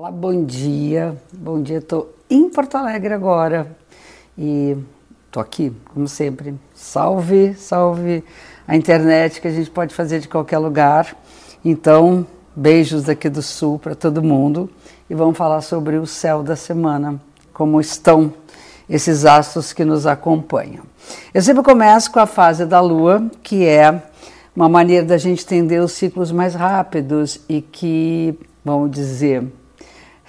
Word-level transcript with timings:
Olá, 0.00 0.10
bom 0.10 0.46
dia. 0.46 1.14
Bom 1.30 1.60
dia, 1.60 1.76
estou 1.76 2.14
em 2.30 2.48
Porto 2.48 2.74
Alegre 2.74 3.12
agora 3.12 3.76
e 4.34 4.74
estou 5.26 5.42
aqui, 5.42 5.76
como 5.92 6.08
sempre. 6.08 6.54
Salve, 6.72 7.52
salve 7.52 8.24
a 8.66 8.74
internet 8.74 9.42
que 9.42 9.48
a 9.48 9.50
gente 9.50 9.68
pode 9.68 9.94
fazer 9.94 10.20
de 10.20 10.26
qualquer 10.26 10.56
lugar. 10.56 11.14
Então, 11.62 12.26
beijos 12.56 13.02
daqui 13.02 13.28
do 13.28 13.42
Sul 13.42 13.78
para 13.78 13.94
todo 13.94 14.22
mundo 14.22 14.70
e 15.10 15.14
vamos 15.14 15.36
falar 15.36 15.60
sobre 15.60 15.98
o 15.98 16.06
céu 16.06 16.42
da 16.42 16.56
semana, 16.56 17.20
como 17.52 17.78
estão 17.78 18.32
esses 18.88 19.26
astros 19.26 19.74
que 19.74 19.84
nos 19.84 20.06
acompanham. 20.06 20.84
Eu 21.34 21.42
sempre 21.42 21.62
começo 21.62 22.10
com 22.10 22.20
a 22.20 22.26
fase 22.26 22.64
da 22.64 22.80
Lua, 22.80 23.30
que 23.42 23.66
é 23.66 24.02
uma 24.56 24.66
maneira 24.66 25.04
da 25.04 25.18
gente 25.18 25.44
entender 25.44 25.78
os 25.78 25.92
ciclos 25.92 26.32
mais 26.32 26.54
rápidos 26.54 27.38
e 27.46 27.60
que, 27.60 28.34
vamos 28.64 28.90
dizer, 28.92 29.59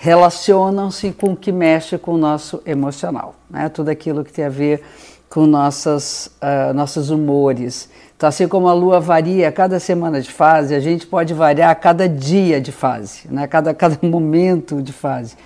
relacionam-se 0.02 1.12
com 1.12 1.34
o 1.34 1.36
que 1.36 1.52
mexe 1.52 1.96
com 1.96 2.16
o 2.16 2.18
nosso 2.18 2.60
emocional, 2.66 3.36
né? 3.48 3.70
tudo 3.70 3.90
aquilo 3.90 4.24
que 4.24 4.34
tem 4.34 4.46
a 4.46 4.50
ver 4.50 4.82
com 5.30 5.46
nossas, 5.46 6.32
uh, 6.42 6.74
nossos 6.74 7.12
humores. 7.12 7.88
Então, 8.18 8.28
assim 8.28 8.48
como 8.48 8.68
a 8.68 8.74
lua 8.74 9.00
varia 9.00 9.52
cada 9.52 9.80
semana 9.80 10.20
de 10.20 10.32
fase, 10.32 10.74
a 10.74 10.80
gente 10.80 11.06
pode 11.06 11.36
variar 11.36 11.70
a 11.70 11.76
cada 11.76 12.10
dia 12.10 12.60
de 12.60 12.72
fase, 12.72 13.28
né? 13.30 13.46
cada, 13.46 13.76
cada 13.76 13.96
momento 14.02 14.82
de 14.82 14.92
fase. 14.92 15.38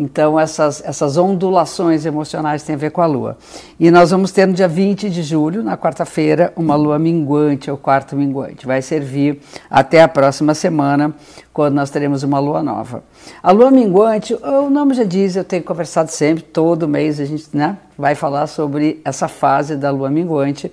Então, 0.00 0.38
essas, 0.38 0.80
essas 0.84 1.16
ondulações 1.16 2.06
emocionais 2.06 2.62
têm 2.62 2.76
a 2.76 2.78
ver 2.78 2.92
com 2.92 3.02
a 3.02 3.06
lua. 3.06 3.36
E 3.80 3.90
nós 3.90 4.12
vamos 4.12 4.30
ter 4.30 4.46
no 4.46 4.52
dia 4.52 4.68
20 4.68 5.10
de 5.10 5.24
julho, 5.24 5.60
na 5.60 5.76
quarta-feira, 5.76 6.52
uma 6.54 6.76
lua 6.76 7.00
minguante, 7.00 7.68
ou 7.68 7.76
quarto 7.76 8.14
minguante. 8.14 8.64
Vai 8.64 8.80
servir 8.80 9.40
até 9.68 10.00
a 10.00 10.06
próxima 10.06 10.54
semana, 10.54 11.12
quando 11.52 11.74
nós 11.74 11.90
teremos 11.90 12.22
uma 12.22 12.38
lua 12.38 12.62
nova. 12.62 13.02
A 13.42 13.50
lua 13.50 13.72
minguante, 13.72 14.34
o 14.34 14.70
nome 14.70 14.94
já 14.94 15.02
diz, 15.02 15.34
eu 15.34 15.42
tenho 15.42 15.64
conversado 15.64 16.12
sempre, 16.12 16.44
todo 16.44 16.86
mês 16.86 17.18
a 17.18 17.24
gente 17.24 17.48
né, 17.52 17.76
vai 17.98 18.14
falar 18.14 18.46
sobre 18.46 19.00
essa 19.04 19.26
fase 19.26 19.74
da 19.74 19.90
lua 19.90 20.08
minguante 20.10 20.70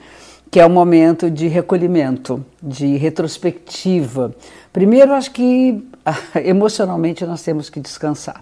que 0.52 0.60
é 0.60 0.66
o 0.66 0.70
momento 0.70 1.30
de 1.30 1.48
recolhimento, 1.48 2.45
de 2.64 2.95
retrospectiva. 2.95 4.34
Primeiro, 4.72 5.14
acho 5.14 5.32
que 5.32 5.84
emocionalmente 6.45 7.26
nós 7.26 7.42
temos 7.42 7.70
que 7.70 7.80
descansar 7.80 8.42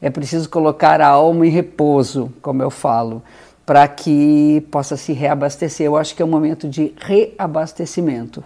é 0.00 0.10
preciso 0.10 0.48
colocar 0.48 1.00
a 1.00 1.08
alma 1.08 1.46
em 1.46 1.50
repouso, 1.50 2.32
como 2.40 2.62
eu 2.62 2.70
falo, 2.70 3.22
para 3.66 3.86
que 3.86 4.66
possa 4.70 4.96
se 4.96 5.12
reabastecer. 5.12 5.86
Eu 5.86 5.96
acho 5.96 6.14
que 6.14 6.22
é 6.22 6.24
um 6.24 6.28
momento 6.28 6.68
de 6.68 6.94
reabastecimento. 6.98 8.42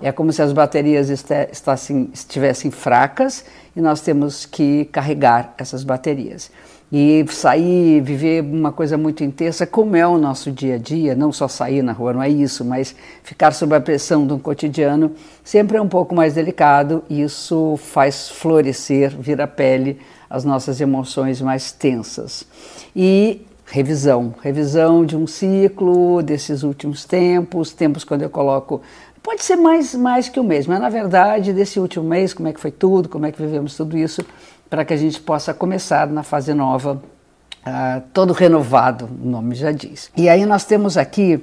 É 0.00 0.12
como 0.12 0.32
se 0.32 0.40
as 0.40 0.52
baterias 0.52 1.10
estivessem 1.10 2.70
fracas 2.70 3.44
e 3.74 3.80
nós 3.80 4.00
temos 4.00 4.46
que 4.46 4.84
carregar 4.86 5.54
essas 5.58 5.82
baterias. 5.82 6.50
E 6.90 7.24
sair, 7.28 8.00
viver 8.00 8.42
uma 8.42 8.72
coisa 8.72 8.96
muito 8.96 9.22
intensa, 9.22 9.66
como 9.66 9.94
é 9.94 10.06
o 10.06 10.16
nosso 10.16 10.50
dia 10.50 10.76
a 10.76 10.78
dia, 10.78 11.14
não 11.14 11.30
só 11.30 11.46
sair 11.46 11.82
na 11.82 11.92
rua, 11.92 12.14
não 12.14 12.22
é 12.22 12.30
isso, 12.30 12.64
mas 12.64 12.94
ficar 13.22 13.50
sob 13.52 13.74
a 13.74 13.80
pressão 13.80 14.26
de 14.26 14.32
um 14.32 14.38
cotidiano, 14.38 15.12
sempre 15.44 15.76
é 15.76 15.82
um 15.82 15.88
pouco 15.88 16.14
mais 16.14 16.32
delicado 16.32 17.04
e 17.10 17.20
isso 17.20 17.76
faz 17.76 18.30
florescer, 18.30 19.14
vir 19.18 19.40
a 19.40 19.46
pele 19.46 19.98
as 20.30 20.44
nossas 20.44 20.80
emoções 20.80 21.40
mais 21.40 21.72
tensas. 21.72 22.46
E 22.94 23.42
revisão, 23.66 24.34
revisão 24.42 25.04
de 25.04 25.14
um 25.14 25.26
ciclo 25.26 26.22
desses 26.22 26.62
últimos 26.62 27.04
tempos, 27.04 27.72
tempos 27.72 28.02
quando 28.02 28.22
eu 28.22 28.30
coloco 28.30 28.80
pode 29.28 29.44
ser 29.44 29.56
mais 29.56 29.94
mais 29.94 30.26
que 30.30 30.40
o 30.40 30.42
mês, 30.42 30.66
mas 30.66 30.80
na 30.80 30.88
verdade 30.88 31.52
desse 31.52 31.78
último 31.78 32.02
mês, 32.02 32.32
como 32.32 32.48
é 32.48 32.52
que 32.54 32.58
foi 32.58 32.70
tudo, 32.70 33.10
como 33.10 33.26
é 33.26 33.30
que 33.30 33.42
vivemos 33.42 33.76
tudo 33.76 33.94
isso, 33.94 34.24
para 34.70 34.86
que 34.86 34.94
a 34.94 34.96
gente 34.96 35.20
possa 35.20 35.52
começar 35.52 36.06
na 36.06 36.22
fase 36.22 36.54
nova, 36.54 36.94
uh, 36.94 38.02
todo 38.14 38.32
renovado, 38.32 39.04
o 39.04 39.28
nome 39.28 39.54
já 39.54 39.70
diz. 39.70 40.10
E 40.16 40.30
aí 40.30 40.46
nós 40.46 40.64
temos 40.64 40.96
aqui 40.96 41.42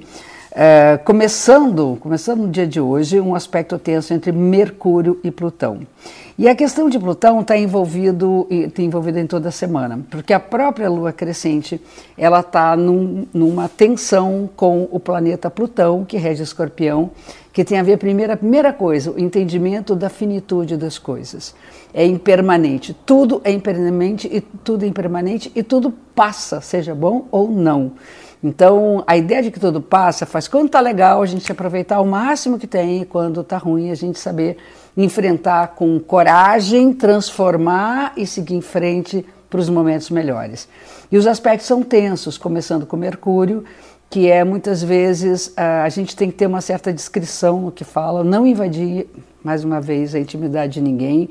Uh, 0.56 1.04
começando, 1.04 1.98
começando 2.00 2.40
no 2.40 2.48
dia 2.48 2.66
de 2.66 2.80
hoje, 2.80 3.20
um 3.20 3.34
aspecto 3.34 3.78
tenso 3.78 4.14
entre 4.14 4.32
Mercúrio 4.32 5.20
e 5.22 5.30
Plutão. 5.30 5.80
E 6.38 6.48
a 6.48 6.54
questão 6.54 6.88
de 6.88 6.98
Plutão 6.98 7.42
está 7.42 7.58
envolvido, 7.58 8.48
tá 8.74 8.80
envolvida 8.80 9.20
em 9.20 9.26
toda 9.26 9.50
a 9.50 9.52
semana, 9.52 10.00
porque 10.10 10.32
a 10.32 10.40
própria 10.40 10.88
Lua 10.88 11.12
crescente 11.12 11.78
ela 12.16 12.40
está 12.40 12.74
num, 12.74 13.26
numa 13.34 13.68
tensão 13.68 14.48
com 14.56 14.88
o 14.90 14.98
planeta 14.98 15.50
Plutão, 15.50 16.06
que 16.06 16.16
rege 16.16 16.42
Escorpião, 16.42 17.10
que 17.52 17.62
tem 17.62 17.78
a 17.78 17.82
ver 17.82 17.98
primeira 17.98 18.34
primeira 18.34 18.72
coisa, 18.72 19.10
o 19.10 19.20
entendimento 19.20 19.94
da 19.94 20.08
finitude 20.08 20.78
das 20.78 20.98
coisas. 20.98 21.54
É 21.98 22.04
impermanente, 22.04 22.94
tudo 23.06 23.40
é 23.42 23.50
impermanente 23.50 24.28
e 24.30 24.42
tudo 24.42 24.84
é 24.84 24.86
impermanente 24.86 25.50
e 25.54 25.62
tudo 25.62 25.90
passa, 26.14 26.60
seja 26.60 26.94
bom 26.94 27.26
ou 27.30 27.50
não. 27.50 27.92
Então, 28.44 29.02
a 29.06 29.16
ideia 29.16 29.42
de 29.42 29.50
que 29.50 29.58
tudo 29.58 29.80
passa 29.80 30.26
faz 30.26 30.46
quando 30.46 30.66
está 30.66 30.78
legal 30.78 31.22
a 31.22 31.26
gente 31.26 31.50
aproveitar 31.50 31.98
o 32.02 32.06
máximo 32.06 32.58
que 32.58 32.66
tem 32.66 33.00
e 33.00 33.04
quando 33.06 33.40
está 33.40 33.56
ruim 33.56 33.90
a 33.90 33.94
gente 33.94 34.18
saber 34.18 34.58
enfrentar 34.94 35.68
com 35.68 35.98
coragem, 35.98 36.92
transformar 36.92 38.12
e 38.14 38.26
seguir 38.26 38.56
em 38.56 38.60
frente 38.60 39.24
para 39.48 39.58
os 39.58 39.70
momentos 39.70 40.10
melhores. 40.10 40.68
E 41.10 41.16
os 41.16 41.26
aspectos 41.26 41.66
são 41.66 41.82
tensos, 41.82 42.36
começando 42.36 42.84
com 42.84 42.94
Mercúrio, 42.98 43.64
que 44.10 44.30
é 44.30 44.44
muitas 44.44 44.82
vezes 44.82 45.50
a 45.56 45.88
gente 45.88 46.14
tem 46.14 46.30
que 46.30 46.36
ter 46.36 46.46
uma 46.46 46.60
certa 46.60 46.92
discrição 46.92 47.58
no 47.62 47.72
que 47.72 47.84
fala, 47.84 48.22
não 48.22 48.46
invadir, 48.46 49.06
mais 49.42 49.64
uma 49.64 49.80
vez, 49.80 50.14
a 50.14 50.18
intimidade 50.18 50.74
de 50.74 50.82
ninguém. 50.82 51.30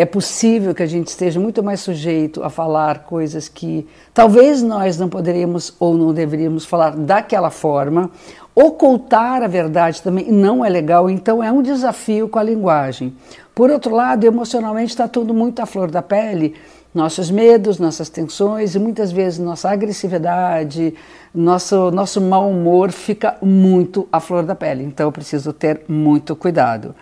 É 0.00 0.04
possível 0.04 0.72
que 0.76 0.82
a 0.84 0.86
gente 0.86 1.08
esteja 1.08 1.40
muito 1.40 1.60
mais 1.60 1.80
sujeito 1.80 2.44
a 2.44 2.48
falar 2.48 3.00
coisas 3.00 3.48
que 3.48 3.84
talvez 4.14 4.62
nós 4.62 4.96
não 4.96 5.08
poderíamos 5.08 5.74
ou 5.80 5.98
não 5.98 6.14
deveríamos 6.14 6.64
falar 6.64 6.94
daquela 6.94 7.50
forma, 7.50 8.08
Ocultar 8.60 9.44
a 9.44 9.46
verdade 9.46 10.02
também 10.02 10.32
não 10.32 10.64
é 10.64 10.68
legal, 10.68 11.08
então 11.08 11.40
é 11.42 11.52
um 11.52 11.62
desafio 11.62 12.28
com 12.28 12.40
a 12.40 12.42
linguagem. 12.42 13.14
Por 13.54 13.70
outro 13.70 13.94
lado, 13.94 14.24
emocionalmente 14.24 14.90
está 14.90 15.06
tudo 15.06 15.32
muito 15.32 15.62
à 15.62 15.66
flor 15.66 15.88
da 15.90 16.02
pele, 16.02 16.56
nossos 16.92 17.30
medos, 17.30 17.78
nossas 17.78 18.08
tensões 18.08 18.74
e 18.74 18.78
muitas 18.80 19.12
vezes 19.12 19.38
nossa 19.38 19.70
agressividade, 19.70 20.92
nosso, 21.32 21.92
nosso 21.92 22.20
mau 22.20 22.50
humor 22.50 22.90
fica 22.90 23.36
muito 23.40 24.08
à 24.10 24.18
flor 24.18 24.42
da 24.42 24.56
pele. 24.56 24.82
Então 24.82 25.06
eu 25.06 25.12
preciso 25.12 25.52
ter 25.52 25.82
muito 25.86 26.34
cuidado. 26.34 26.96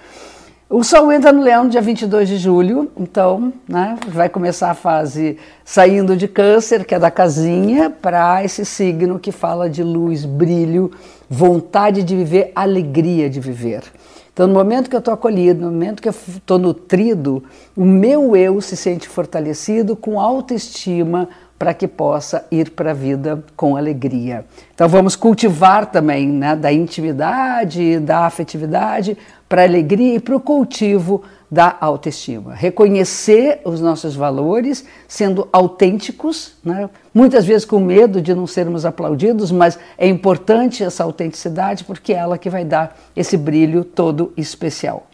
O 0.68 0.82
Sol 0.82 1.12
entra 1.12 1.32
no 1.32 1.44
Leão 1.44 1.62
no 1.62 1.70
dia 1.70 1.80
22 1.80 2.28
de 2.28 2.38
julho, 2.38 2.90
então 2.96 3.52
né, 3.68 3.96
vai 4.08 4.28
começar 4.28 4.68
a 4.68 4.74
fase 4.74 5.38
saindo 5.64 6.16
de 6.16 6.26
Câncer, 6.26 6.84
que 6.84 6.92
é 6.92 6.98
da 6.98 7.08
casinha, 7.08 7.88
para 7.88 8.44
esse 8.44 8.64
signo 8.64 9.16
que 9.20 9.30
fala 9.30 9.70
de 9.70 9.84
luz, 9.84 10.24
brilho, 10.24 10.90
vontade 11.30 12.02
de 12.02 12.16
viver, 12.16 12.50
alegria 12.52 13.30
de 13.30 13.38
viver. 13.38 13.84
Então, 14.32 14.48
no 14.48 14.54
momento 14.54 14.90
que 14.90 14.96
eu 14.96 14.98
estou 14.98 15.14
acolhido, 15.14 15.64
no 15.64 15.70
momento 15.70 16.02
que 16.02 16.08
eu 16.08 16.14
estou 16.36 16.58
nutrido, 16.58 17.44
o 17.76 17.84
meu 17.84 18.34
eu 18.34 18.60
se 18.60 18.76
sente 18.76 19.08
fortalecido, 19.08 19.94
com 19.94 20.18
autoestima, 20.18 21.28
para 21.58 21.72
que 21.72 21.88
possa 21.88 22.46
ir 22.50 22.70
para 22.70 22.90
a 22.90 22.94
vida 22.94 23.42
com 23.56 23.76
alegria. 23.76 24.44
Então 24.74 24.88
vamos 24.88 25.16
cultivar 25.16 25.86
também 25.86 26.28
né, 26.28 26.54
da 26.54 26.72
intimidade, 26.72 27.98
da 27.98 28.26
afetividade, 28.26 29.16
para 29.48 29.62
a 29.62 29.64
alegria 29.64 30.16
e 30.16 30.20
para 30.20 30.36
o 30.36 30.40
cultivo 30.40 31.22
da 31.50 31.76
autoestima. 31.80 32.54
Reconhecer 32.54 33.60
os 33.64 33.80
nossos 33.80 34.16
valores, 34.16 34.84
sendo 35.06 35.48
autênticos, 35.52 36.54
né? 36.64 36.90
muitas 37.14 37.44
vezes 37.44 37.64
com 37.64 37.78
medo 37.78 38.20
de 38.20 38.34
não 38.34 38.46
sermos 38.46 38.84
aplaudidos, 38.84 39.50
mas 39.52 39.78
é 39.96 40.08
importante 40.08 40.82
essa 40.82 41.04
autenticidade 41.04 41.84
porque 41.84 42.12
é 42.12 42.16
ela 42.16 42.36
que 42.36 42.50
vai 42.50 42.64
dar 42.64 42.98
esse 43.14 43.36
brilho 43.36 43.84
todo 43.84 44.32
especial. 44.36 45.06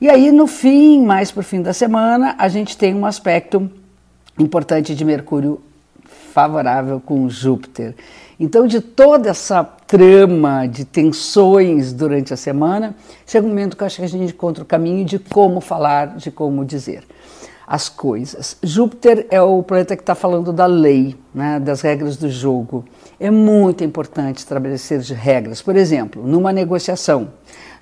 E 0.00 0.08
aí, 0.08 0.32
no 0.32 0.46
fim, 0.46 1.04
mais 1.04 1.30
para 1.30 1.40
o 1.40 1.44
fim 1.44 1.62
da 1.62 1.72
semana, 1.72 2.34
a 2.38 2.48
gente 2.48 2.76
tem 2.76 2.94
um 2.94 3.06
aspecto 3.06 3.70
importante 4.38 4.94
de 4.94 5.04
Mercúrio 5.04 5.60
favorável 6.32 7.00
com 7.00 7.28
Júpiter. 7.28 7.94
Então, 8.40 8.66
de 8.66 8.80
toda 8.80 9.30
essa 9.30 9.62
trama 9.62 10.66
de 10.66 10.84
tensões 10.84 11.92
durante 11.92 12.32
a 12.32 12.36
semana, 12.36 12.96
chega 13.26 13.46
um 13.46 13.50
momento 13.50 13.76
que 13.76 13.82
eu 13.82 13.86
acho 13.86 13.96
que 13.96 14.04
a 14.04 14.08
gente 14.08 14.32
encontra 14.32 14.64
o 14.64 14.66
caminho 14.66 15.04
de 15.04 15.18
como 15.18 15.60
falar, 15.60 16.16
de 16.16 16.30
como 16.30 16.64
dizer 16.64 17.04
as 17.66 17.88
coisas. 17.88 18.56
Júpiter 18.62 19.26
é 19.30 19.40
o 19.40 19.62
planeta 19.62 19.94
que 19.94 20.02
está 20.02 20.14
falando 20.14 20.52
da 20.52 20.66
lei, 20.66 21.16
né, 21.34 21.60
das 21.60 21.80
regras 21.80 22.16
do 22.16 22.28
jogo. 22.28 22.84
É 23.20 23.30
muito 23.30 23.84
importante 23.84 24.38
estabelecer 24.38 25.00
regras. 25.00 25.62
Por 25.62 25.76
exemplo, 25.76 26.26
numa 26.26 26.52
negociação, 26.52 27.28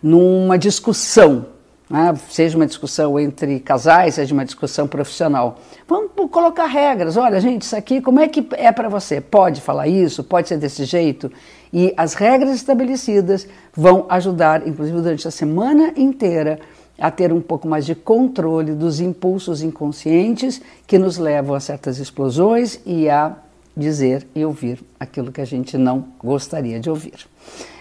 numa 0.02 0.58
discussão, 0.58 1.47
né, 1.90 2.14
seja 2.28 2.56
uma 2.56 2.66
discussão 2.66 3.19
entre 3.19 3.58
casais, 3.58 4.14
seja 4.14 4.32
uma 4.32 4.44
discussão 4.44 4.87
profissional. 4.87 5.58
Vamos 5.88 6.10
colocar 6.31 6.66
regras. 6.66 7.16
Olha, 7.16 7.40
gente, 7.40 7.62
isso 7.62 7.75
aqui, 7.75 8.00
como 8.00 8.20
é 8.20 8.28
que 8.28 8.46
é 8.52 8.70
para 8.70 8.88
você? 8.88 9.20
Pode 9.20 9.60
falar 9.60 9.88
isso? 9.88 10.22
Pode 10.22 10.48
ser 10.48 10.56
desse 10.56 10.84
jeito? 10.84 11.32
E 11.72 11.92
as 11.96 12.14
regras 12.14 12.54
estabelecidas 12.54 13.48
vão 13.75 14.06
ajudar, 14.08 14.66
inclusive 14.66 15.00
durante 15.00 15.26
a 15.26 15.32
semana 15.32 15.92
inteira, 15.96 16.60
a 16.96 17.10
ter 17.10 17.32
um 17.32 17.40
pouco 17.40 17.66
mais 17.66 17.84
de 17.84 17.94
controle 17.94 18.72
dos 18.72 19.00
impulsos 19.00 19.60
inconscientes 19.60 20.62
que 20.87 20.98
nos 20.98 21.19
levam 21.19 21.56
a 21.56 21.60
certas 21.60 21.98
explosões 21.98 22.78
e 22.87 23.08
a 23.08 23.34
dizer 23.76 24.26
e 24.34 24.44
ouvir 24.44 24.81
aquilo 24.98 25.32
que 25.32 25.40
a 25.40 25.44
gente 25.44 25.76
não 25.76 26.04
gostaria 26.22 26.78
de 26.78 26.90
ouvir. 26.90 27.26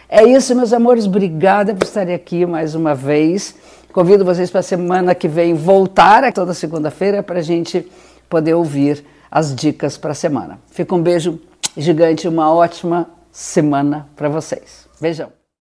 É 0.08 0.24
isso, 0.24 0.56
meus 0.56 0.74
amores. 0.74 1.06
Obrigada 1.06 1.76
por 1.76 1.84
estarem 1.84 2.16
aqui 2.16 2.44
mais 2.44 2.74
uma 2.74 2.96
vez. 2.96 3.56
Convido 4.00 4.24
vocês 4.24 4.50
para 4.50 4.62
a 4.62 4.64
semana 4.64 5.14
que 5.14 5.28
vem 5.28 5.54
voltar 5.54 6.32
toda 6.32 6.54
segunda-feira 6.54 7.22
para 7.22 7.40
a 7.40 7.42
gente 7.42 7.86
poder 8.30 8.54
ouvir 8.54 9.04
as 9.30 9.54
dicas 9.54 9.98
para 9.98 10.12
a 10.12 10.16
semana. 10.16 10.58
Fica 10.72 10.96
um 10.96 11.04
beijo 11.04 11.38
gigante, 11.76 12.26
uma 12.26 12.50
ótima 12.50 13.10
semana 13.30 14.08
para 14.16 14.30
vocês. 14.30 14.88
Beijão. 15.02 15.39